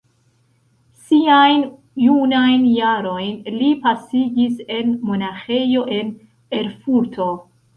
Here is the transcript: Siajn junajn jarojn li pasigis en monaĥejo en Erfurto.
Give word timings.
Siajn 1.09 1.65
junajn 2.05 2.65
jarojn 2.77 3.53
li 3.59 3.69
pasigis 3.85 4.57
en 4.79 4.97
monaĥejo 5.11 5.85
en 5.99 6.11
Erfurto. 6.63 7.33